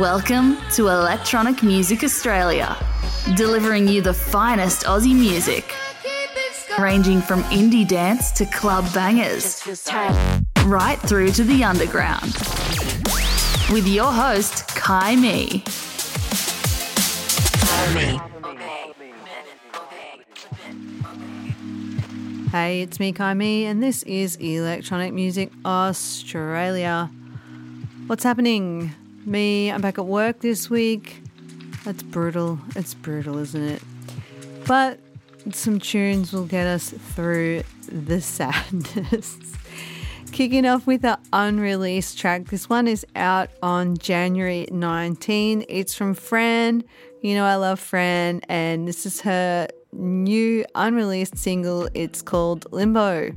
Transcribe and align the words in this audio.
Welcome 0.00 0.56
to 0.76 0.88
Electronic 0.88 1.62
Music 1.62 2.02
Australia, 2.02 2.74
delivering 3.36 3.86
you 3.86 4.00
the 4.00 4.14
finest 4.14 4.84
Aussie 4.84 5.14
music, 5.14 5.74
ranging 6.78 7.20
from 7.20 7.42
indie 7.50 7.86
dance 7.86 8.30
to 8.30 8.46
club 8.46 8.90
bangers, 8.94 9.62
right 10.64 10.98
through 11.00 11.32
to 11.32 11.44
the 11.44 11.62
underground. 11.62 12.34
With 13.70 13.86
your 13.86 14.10
host, 14.10 14.68
Kai 14.68 15.16
Me. 15.16 15.62
Hey, 22.52 22.80
it's 22.80 22.98
me, 22.98 23.12
Kai 23.12 23.34
Me, 23.34 23.66
and 23.66 23.82
this 23.82 24.02
is 24.04 24.36
Electronic 24.36 25.12
Music 25.12 25.52
Australia. 25.66 27.10
What's 28.06 28.24
happening? 28.24 28.94
Me, 29.30 29.70
I'm 29.70 29.80
back 29.80 29.96
at 29.96 30.06
work 30.06 30.40
this 30.40 30.68
week. 30.68 31.22
That's 31.84 32.02
brutal. 32.02 32.58
It's 32.74 32.94
brutal, 32.94 33.38
isn't 33.38 33.62
it? 33.62 33.80
But 34.66 34.98
some 35.52 35.78
tunes 35.78 36.32
will 36.32 36.46
get 36.46 36.66
us 36.66 36.90
through 36.90 37.62
the 37.86 38.20
sadness. 38.20 39.38
Kicking 40.32 40.66
off 40.66 40.84
with 40.84 41.04
an 41.04 41.16
unreleased 41.32 42.18
track. 42.18 42.46
This 42.46 42.68
one 42.68 42.88
is 42.88 43.06
out 43.14 43.50
on 43.62 43.96
January 43.98 44.66
19. 44.72 45.64
It's 45.68 45.94
from 45.94 46.14
Fran. 46.14 46.82
You 47.22 47.36
know, 47.36 47.44
I 47.44 47.54
love 47.54 47.78
Fran, 47.78 48.40
and 48.48 48.88
this 48.88 49.06
is 49.06 49.20
her 49.20 49.68
new 49.92 50.64
unreleased 50.74 51.38
single. 51.38 51.88
It's 51.94 52.20
called 52.20 52.66
Limbo. 52.72 53.30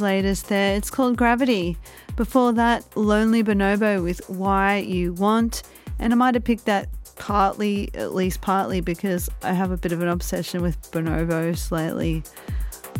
Latest 0.00 0.48
there. 0.48 0.76
It's 0.76 0.90
called 0.90 1.16
Gravity. 1.16 1.76
Before 2.16 2.52
that, 2.52 2.96
Lonely 2.96 3.42
Bonobo 3.42 4.02
with 4.02 4.28
Why 4.28 4.78
You 4.78 5.12
Want. 5.14 5.62
And 5.98 6.12
I 6.12 6.16
might 6.16 6.34
have 6.34 6.44
picked 6.44 6.66
that 6.66 6.88
partly, 7.16 7.90
at 7.94 8.14
least 8.14 8.40
partly, 8.40 8.80
because 8.80 9.28
I 9.42 9.52
have 9.52 9.70
a 9.70 9.76
bit 9.76 9.92
of 9.92 10.02
an 10.02 10.08
obsession 10.08 10.62
with 10.62 10.80
bonobos 10.90 11.70
lately. 11.70 12.22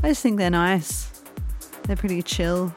I 0.03 0.09
just 0.09 0.23
think 0.23 0.39
they're 0.39 0.51
nice. 0.51 1.23
They're 1.85 1.97
pretty 1.97 2.23
chill. 2.23 2.75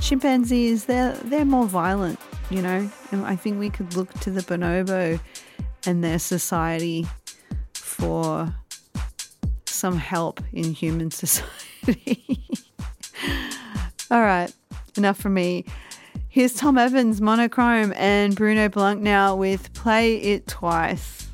Chimpanzees, 0.00 0.86
they're 0.86 1.12
they're 1.24 1.44
more 1.44 1.66
violent, 1.66 2.18
you 2.50 2.62
know. 2.62 2.90
And 3.12 3.24
I 3.24 3.36
think 3.36 3.58
we 3.58 3.70
could 3.70 3.94
look 3.96 4.12
to 4.20 4.30
the 4.30 4.40
bonobo 4.42 5.20
and 5.86 6.02
their 6.02 6.18
society 6.18 7.06
for 7.74 8.54
some 9.66 9.96
help 9.96 10.40
in 10.52 10.72
human 10.72 11.10
society. 11.22 12.46
All 14.10 14.22
right, 14.22 14.52
enough 14.96 15.18
from 15.18 15.34
me. 15.34 15.64
Here's 16.28 16.52
Tom 16.54 16.76
Evans, 16.76 17.20
Monochrome, 17.20 17.92
and 17.96 18.34
Bruno 18.34 18.68
Blanc 18.68 19.00
now 19.00 19.36
with 19.36 19.72
Play 19.72 20.16
It 20.16 20.48
Twice. 20.48 21.29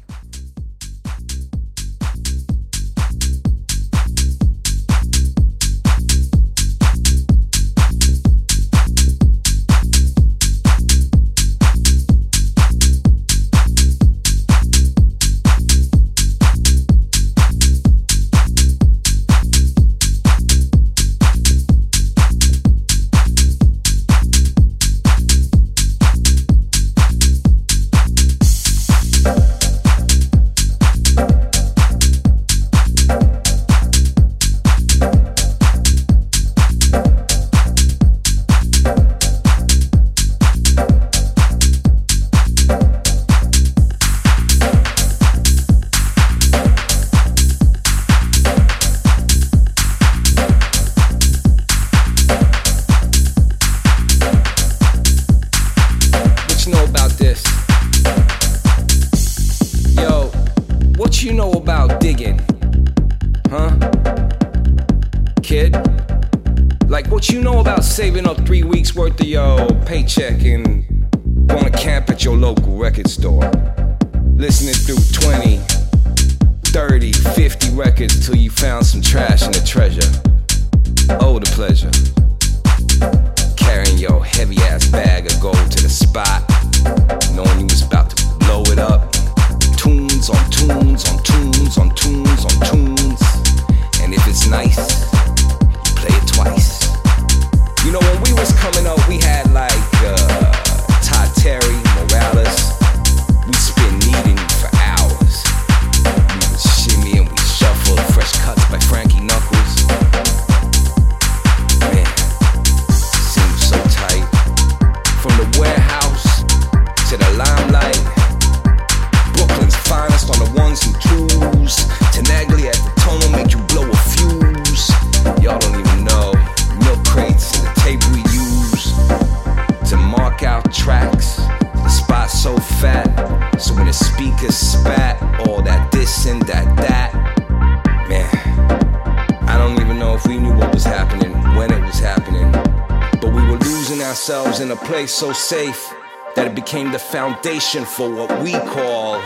So 145.05 145.31
safe 145.33 145.93
that 146.37 146.47
it 146.47 146.55
became 146.55 146.91
the 146.91 146.99
foundation 146.99 147.85
for 147.85 148.09
what 148.11 148.43
we 148.43 148.53
call 148.53 149.21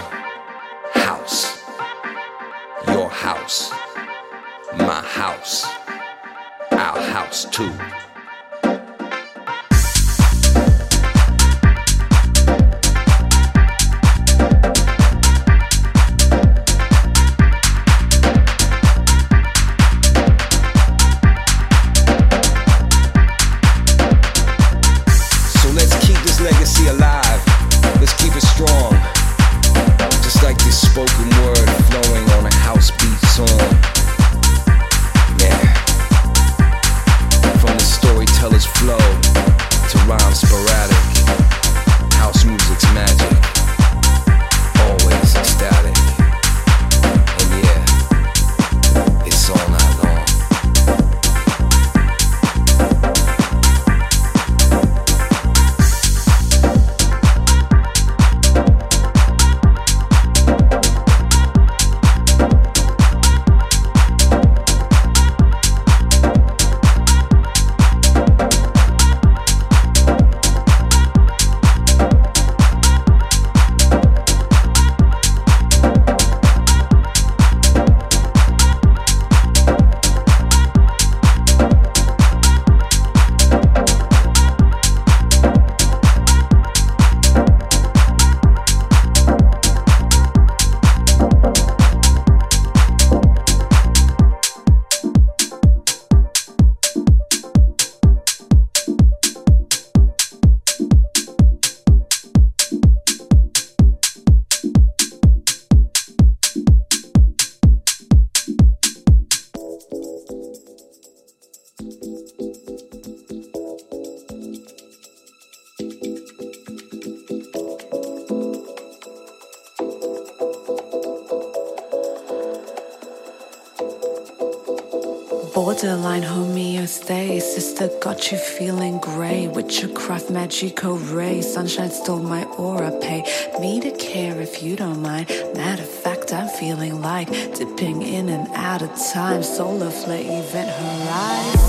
Borderline 126.00 126.22
homeostasis 126.22 127.76
that 127.76 128.00
got 128.00 128.32
you 128.32 128.38
feeling 128.38 128.96
grey. 129.00 129.48
Witchcraft, 129.48 130.30
magical 130.30 130.96
ray. 130.96 131.42
Sunshine 131.42 131.90
stole 131.90 132.22
my 132.22 132.44
aura. 132.56 132.90
Pay 133.02 133.22
me 133.60 133.80
to 133.80 133.90
care 133.90 134.40
if 134.40 134.62
you 134.62 134.76
don't 134.76 135.02
mind. 135.02 135.28
Matter 135.54 135.82
of 135.82 135.90
fact, 135.90 136.32
I'm 136.32 136.48
feeling 136.48 137.02
like 137.02 137.28
dipping 137.28 138.00
in 138.00 138.30
and 138.30 138.48
out 138.54 138.80
of 138.80 138.88
time. 139.12 139.42
Solar 139.42 139.90
flare 139.90 140.24
event 140.24 140.70
horizon. 140.70 141.60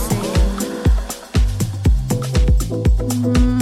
you 3.36 3.61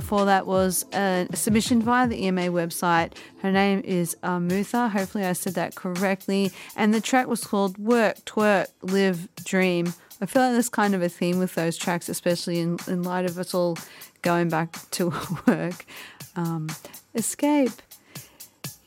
before 0.00 0.24
that 0.24 0.46
was 0.46 0.86
a 0.94 1.26
submission 1.34 1.82
via 1.82 2.08
the 2.08 2.24
EMA 2.24 2.46
website. 2.46 3.12
Her 3.42 3.52
name 3.52 3.82
is 3.84 4.16
Amutha. 4.22 4.90
Hopefully, 4.90 5.26
I 5.26 5.34
said 5.34 5.52
that 5.56 5.74
correctly. 5.74 6.52
And 6.74 6.94
the 6.94 7.02
track 7.02 7.26
was 7.26 7.44
called 7.44 7.76
Work, 7.76 8.16
Twerk, 8.24 8.68
Live, 8.80 9.28
Dream. 9.44 9.92
I 10.22 10.24
feel 10.24 10.40
like 10.40 10.52
there's 10.52 10.70
kind 10.70 10.94
of 10.94 11.02
a 11.02 11.10
theme 11.10 11.38
with 11.38 11.54
those 11.54 11.76
tracks, 11.76 12.08
especially 12.08 12.60
in, 12.60 12.78
in 12.88 13.02
light 13.02 13.26
of 13.26 13.36
us 13.38 13.52
all 13.52 13.76
going 14.22 14.48
back 14.48 14.74
to 14.92 15.12
work. 15.46 15.84
Um, 16.34 16.70
escape. 17.14 17.82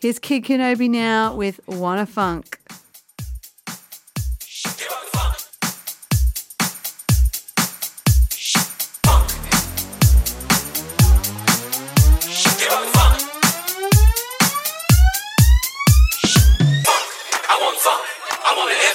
Here's 0.02 0.18
Kid 0.18 0.46
Kenobi 0.46 0.90
now 0.90 1.36
with 1.36 1.60
Wanna 1.68 2.08
Funk. 2.08 2.58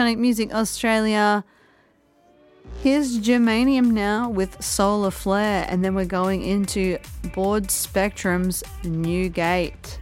Electronic 0.00 0.18
Music 0.18 0.54
Australia. 0.54 1.44
Here's 2.82 3.18
Germanium 3.18 3.90
now 3.90 4.30
with 4.30 4.64
Solar 4.64 5.10
Flare, 5.10 5.66
and 5.68 5.84
then 5.84 5.94
we're 5.94 6.06
going 6.06 6.42
into 6.42 6.96
Bored 7.34 7.64
Spectruum's 7.64 8.64
New 8.82 9.28
Gate. 9.28 9.98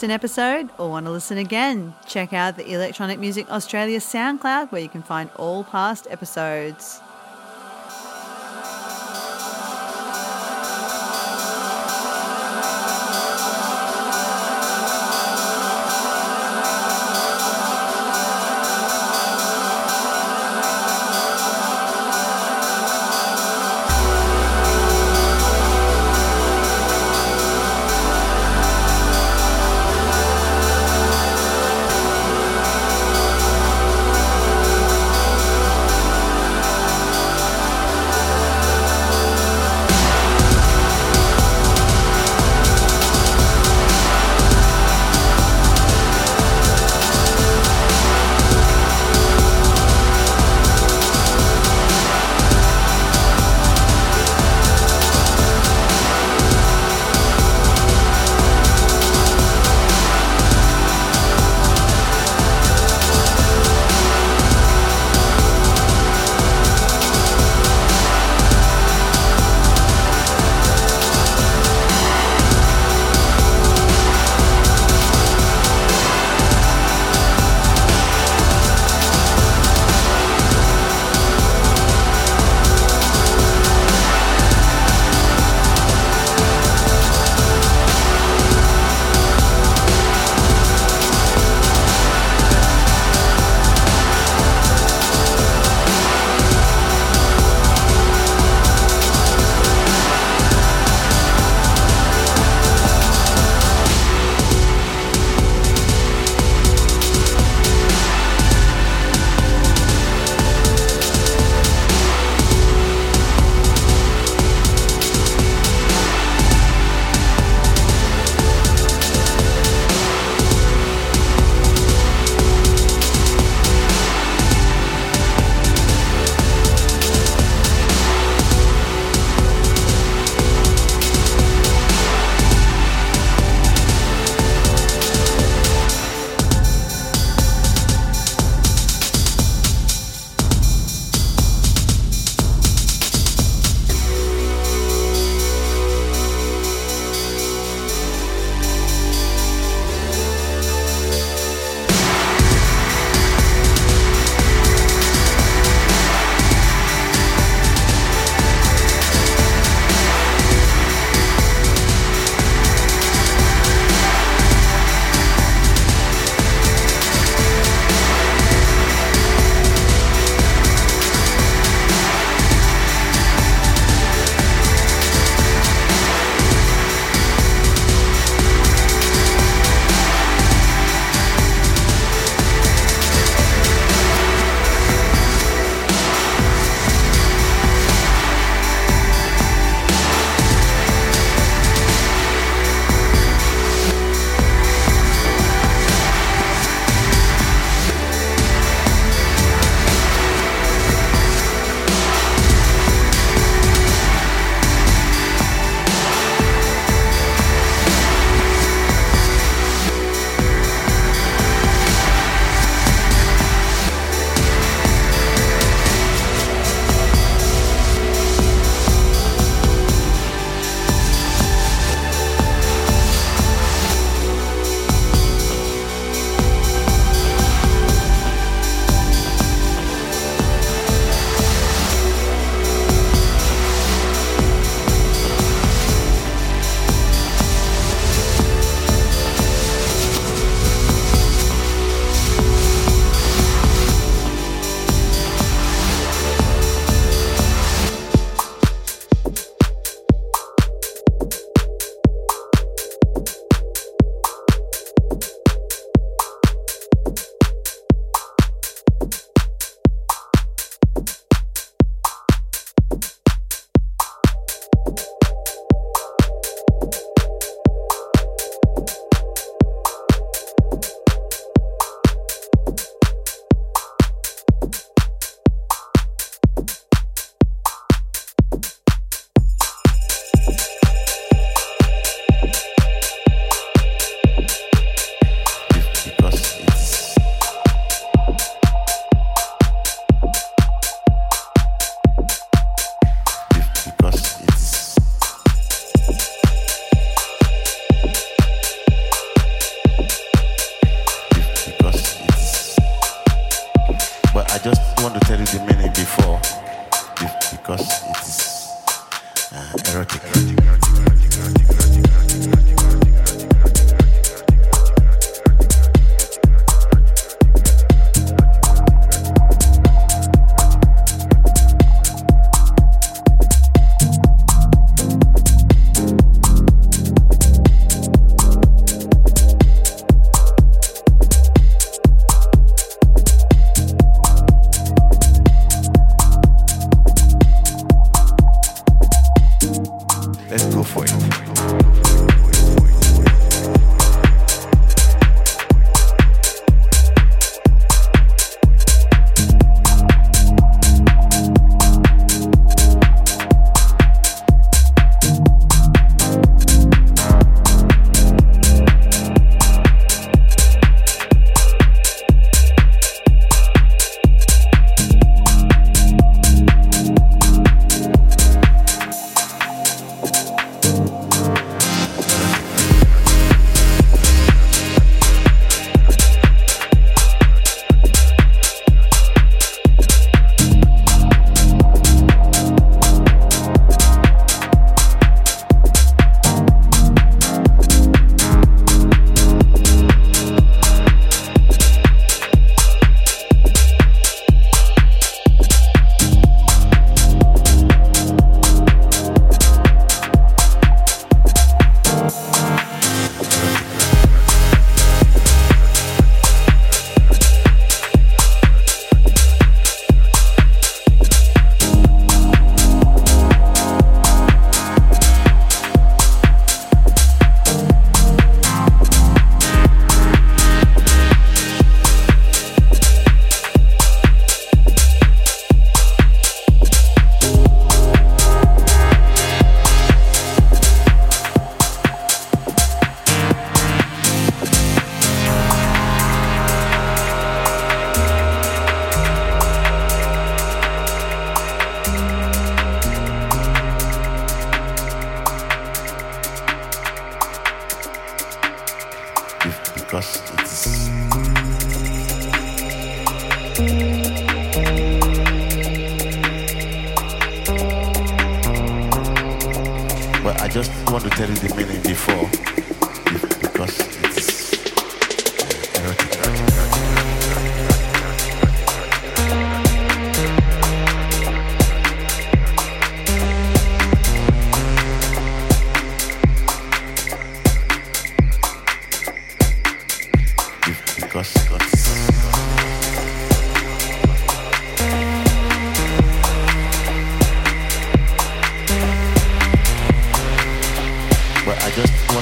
Missed 0.00 0.08
an 0.08 0.12
episode 0.12 0.70
or 0.78 0.88
want 0.88 1.04
to 1.04 1.12
listen 1.12 1.36
again? 1.36 1.92
Check 2.06 2.32
out 2.32 2.56
the 2.56 2.72
Electronic 2.72 3.18
Music 3.18 3.50
Australia 3.50 3.98
SoundCloud 3.98 4.72
where 4.72 4.80
you 4.80 4.88
can 4.88 5.02
find 5.02 5.28
all 5.36 5.62
past 5.62 6.06
episodes. 6.08 7.02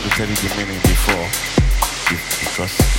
Let's 0.00 0.16
go 0.16 0.24
for 0.94 2.62
it. 2.62 2.97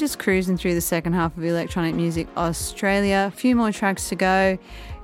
Just 0.00 0.18
cruising 0.18 0.56
through 0.56 0.72
the 0.72 0.80
second 0.80 1.12
half 1.12 1.36
of 1.36 1.44
Electronic 1.44 1.94
Music 1.94 2.26
Australia. 2.34 3.30
A 3.30 3.36
few 3.36 3.54
more 3.54 3.70
tracks 3.70 4.08
to 4.08 4.14
go. 4.14 4.58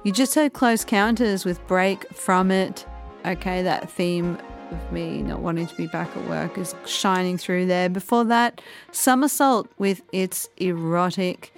You 0.04 0.10
just 0.10 0.34
heard 0.34 0.54
Close 0.54 0.86
Counters 0.86 1.44
with 1.44 1.64
Break 1.66 2.08
From 2.14 2.50
It. 2.50 2.86
Okay, 3.26 3.60
that 3.60 3.90
theme 3.90 4.38
of 4.70 4.92
me 4.92 5.20
not 5.20 5.40
wanting 5.40 5.66
to 5.66 5.74
be 5.74 5.86
back 5.86 6.08
at 6.16 6.26
work 6.30 6.56
is 6.56 6.74
shining 6.86 7.36
through 7.36 7.66
there. 7.66 7.90
Before 7.90 8.24
that, 8.24 8.62
Somersault 8.90 9.68
with 9.76 10.00
It's 10.12 10.48
Erotic. 10.56 11.52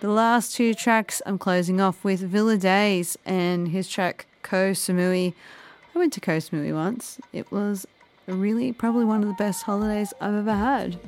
The 0.00 0.10
last 0.10 0.56
two 0.56 0.74
tracks 0.74 1.22
I'm 1.24 1.38
closing 1.38 1.80
off 1.80 2.02
with 2.02 2.18
Villa 2.18 2.56
Dayze 2.56 3.16
and 3.24 3.68
his 3.68 3.88
track 3.88 4.26
Koh 4.42 4.72
Samui. 4.72 5.34
I 5.94 5.98
went 6.00 6.12
to 6.14 6.20
Koh 6.20 6.38
Samui 6.38 6.74
once. 6.74 7.20
It 7.32 7.52
was 7.52 7.86
really 8.26 8.72
probably 8.72 9.04
one 9.04 9.22
of 9.22 9.28
the 9.28 9.34
best 9.34 9.62
holidays 9.62 10.12
I've 10.20 10.34
ever 10.34 10.54
had. 10.54 10.98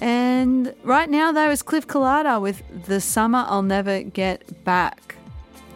And 0.00 0.74
right 0.82 1.08
now, 1.08 1.32
though, 1.32 1.50
is 1.50 1.62
Cliff 1.62 1.86
Colada 1.86 2.38
with 2.38 2.62
The 2.86 3.00
Summer 3.00 3.44
I'll 3.48 3.62
Never 3.62 4.02
Get 4.02 4.64
Back. 4.64 5.16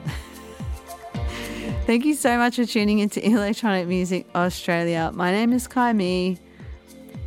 Thank 1.87 2.05
you 2.05 2.15
so 2.15 2.37
much 2.37 2.57
for 2.57 2.65
tuning 2.65 2.99
into 2.99 3.25
Electronic 3.27 3.87
Music 3.87 4.27
Australia. 4.35 5.11
My 5.15 5.31
name 5.31 5.53
is 5.53 5.67
Kai 5.67 5.93
Me. 5.93 6.39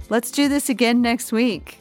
Let's 0.10 0.32
do 0.32 0.48
this 0.48 0.70
again 0.70 1.02
next 1.02 1.32
week. 1.32 1.81